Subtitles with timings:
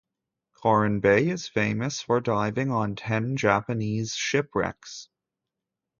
[0.55, 5.09] Coron Bay is famous for diving on ten Japanese shipwrecks.